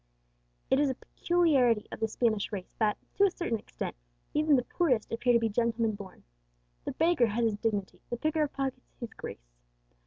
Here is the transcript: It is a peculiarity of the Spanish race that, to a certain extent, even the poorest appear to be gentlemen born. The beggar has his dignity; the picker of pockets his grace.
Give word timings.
It 0.71 0.79
is 0.79 0.89
a 0.89 0.95
peculiarity 0.95 1.87
of 1.91 1.99
the 1.99 2.07
Spanish 2.07 2.51
race 2.51 2.73
that, 2.79 2.97
to 3.17 3.23
a 3.25 3.29
certain 3.29 3.59
extent, 3.59 3.95
even 4.33 4.55
the 4.55 4.63
poorest 4.63 5.11
appear 5.11 5.31
to 5.33 5.37
be 5.37 5.47
gentlemen 5.47 5.93
born. 5.93 6.23
The 6.85 6.93
beggar 6.93 7.27
has 7.27 7.43
his 7.45 7.57
dignity; 7.59 8.01
the 8.09 8.17
picker 8.17 8.41
of 8.41 8.51
pockets 8.51 8.95
his 8.99 9.13
grace. 9.13 9.53